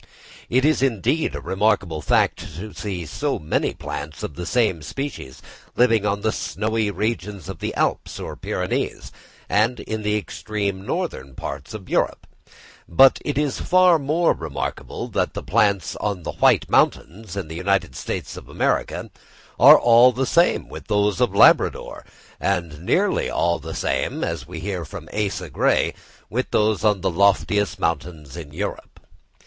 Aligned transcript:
It 0.49 0.65
is 0.65 0.81
indeed 0.81 1.35
a 1.35 1.41
remarkable 1.41 2.01
fact 2.01 2.39
to 2.55 2.73
see 2.73 3.05
so 3.05 3.37
many 3.37 3.75
plants 3.75 4.23
of 4.23 4.33
the 4.33 4.47
same 4.47 4.81
species 4.81 5.43
living 5.75 6.07
on 6.07 6.21
the 6.21 6.31
snowy 6.31 6.89
regions 6.89 7.47
of 7.47 7.59
the 7.59 7.71
Alps 7.75 8.19
or 8.19 8.35
Pyrenees, 8.35 9.11
and 9.47 9.79
in 9.81 10.01
the 10.01 10.17
extreme 10.17 10.83
northern 10.87 11.35
parts 11.35 11.75
of 11.75 11.87
Europe; 11.87 12.25
but 12.89 13.21
it 13.23 13.37
is 13.37 13.61
far 13.61 13.99
more 13.99 14.33
remarkable, 14.33 15.07
that 15.09 15.35
the 15.35 15.43
plants 15.43 15.95
on 15.97 16.23
the 16.23 16.31
White 16.31 16.67
Mountains, 16.67 17.35
in 17.37 17.47
the 17.47 17.53
United 17.55 17.95
States 17.95 18.35
of 18.35 18.49
America, 18.49 19.11
are 19.59 19.77
all 19.77 20.11
the 20.11 20.25
same 20.25 20.67
with 20.67 20.87
those 20.87 21.21
of 21.21 21.35
Labrador, 21.35 22.03
and 22.39 22.79
nearly 22.81 23.29
all 23.29 23.59
the 23.59 23.75
same, 23.75 24.23
as 24.23 24.47
we 24.47 24.61
hear 24.61 24.83
from 24.83 25.07
Asa 25.13 25.51
Gray, 25.51 25.93
with 26.27 26.49
those 26.49 26.83
on 26.83 27.01
the 27.01 27.11
loftiest 27.11 27.77
mountains 27.77 28.35
of 28.35 28.51
Europe. 28.51 28.99